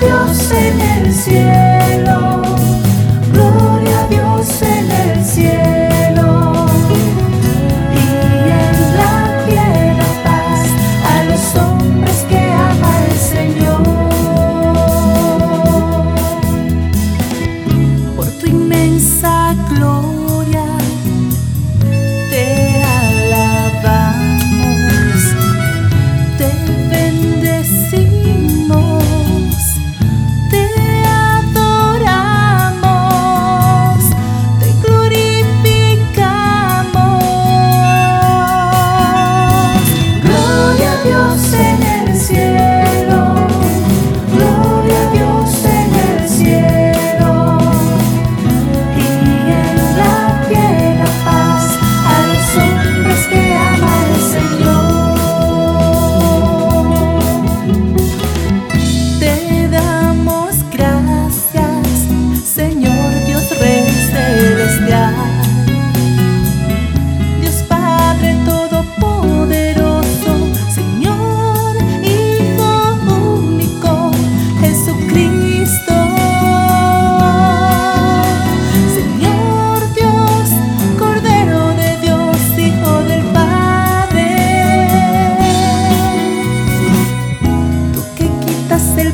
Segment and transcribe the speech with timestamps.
[0.00, 1.63] Dios en el cielo.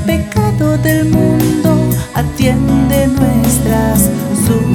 [0.07, 4.11] pecado del mundo, atiende nuestras
[4.47, 4.70] súplicas.